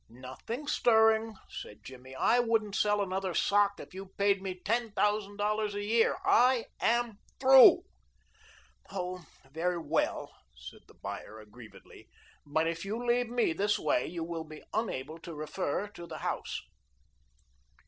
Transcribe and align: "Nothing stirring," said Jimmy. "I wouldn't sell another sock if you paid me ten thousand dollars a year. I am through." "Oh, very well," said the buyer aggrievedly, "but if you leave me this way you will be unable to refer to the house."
"Nothing 0.09 0.65
stirring," 0.65 1.35
said 1.47 1.83
Jimmy. 1.83 2.15
"I 2.15 2.39
wouldn't 2.39 2.75
sell 2.75 3.03
another 3.03 3.35
sock 3.35 3.79
if 3.79 3.93
you 3.93 4.07
paid 4.17 4.41
me 4.41 4.59
ten 4.59 4.91
thousand 4.93 5.37
dollars 5.37 5.75
a 5.75 5.83
year. 5.85 6.17
I 6.25 6.65
am 6.81 7.19
through." 7.39 7.83
"Oh, 8.91 9.23
very 9.51 9.77
well," 9.77 10.33
said 10.57 10.81
the 10.87 10.95
buyer 10.95 11.39
aggrievedly, 11.39 12.09
"but 12.47 12.65
if 12.67 12.83
you 12.83 13.05
leave 13.05 13.29
me 13.29 13.53
this 13.53 13.77
way 13.77 14.07
you 14.07 14.23
will 14.23 14.43
be 14.43 14.63
unable 14.73 15.19
to 15.19 15.35
refer 15.35 15.87
to 15.89 16.07
the 16.07 16.17
house." 16.17 16.61